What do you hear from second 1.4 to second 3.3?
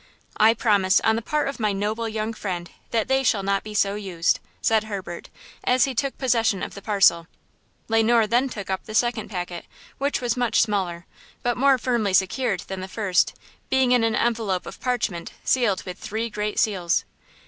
of my noble young friend, that they